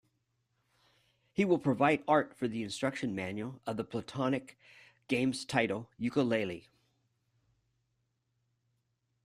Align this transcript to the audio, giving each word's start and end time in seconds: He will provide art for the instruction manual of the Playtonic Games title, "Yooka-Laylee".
He 1.31 1.45
will 1.45 1.59
provide 1.59 2.03
art 2.07 2.33
for 2.33 2.47
the 2.47 2.63
instruction 2.63 3.13
manual 3.13 3.61
of 3.67 3.77
the 3.77 3.85
Playtonic 3.85 4.55
Games 5.07 5.45
title, 5.45 5.91
"Yooka-Laylee". 5.99 6.65